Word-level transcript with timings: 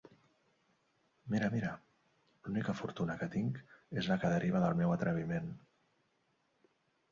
Mira, 1.33 1.49
mira: 1.55 1.69
«L'única 2.47 2.75
fortuna 2.81 3.19
que 3.21 3.29
tinc 3.37 3.61
és 4.03 4.11
la 4.15 4.19
que 4.25 4.33
deriva 4.35 4.65
del 4.67 4.83
meu 4.83 4.97
atreviment. 4.97 5.55